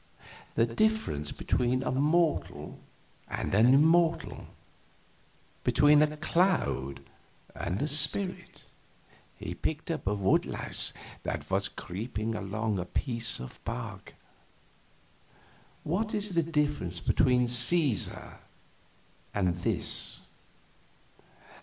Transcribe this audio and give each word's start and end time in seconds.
The 0.55 0.65
difference 0.65 1.31
between 1.31 1.83
a 1.83 1.91
mortal 1.91 2.79
and 3.27 3.53
an 3.53 3.71
immortal? 3.71 4.47
between 5.63 6.01
a 6.01 6.17
cloud 6.17 7.01
and 7.53 7.79
a 7.83 7.87
spirit?" 7.87 8.63
He 9.37 9.53
picked 9.53 9.91
up 9.91 10.07
a 10.07 10.15
wood 10.15 10.47
louse 10.47 10.91
that 11.21 11.47
was 11.51 11.67
creeping 11.67 12.33
along 12.33 12.79
a 12.79 12.85
piece 12.85 13.39
of 13.39 13.63
bark: 13.63 14.15
"What 15.83 16.15
is 16.15 16.31
the 16.31 16.41
difference 16.41 16.99
between 16.99 17.45
Cæsar 17.45 18.39
and 19.35 19.53
this?" 19.53 20.21